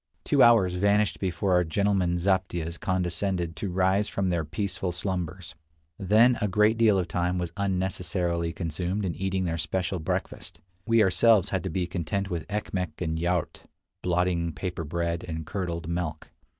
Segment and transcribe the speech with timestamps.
[0.23, 5.53] Two hours vanished before our gentlemen zaptiehs condescended to rise from their peaceful slumbers;
[5.99, 10.59] then a great deal of time was unnecessarily consumed in eating their special breakfast.
[10.87, 13.59] We ourselves had to be content with ekmek and II 57 yaourt
[14.01, 16.31] (blotting paper bread and curdled milk).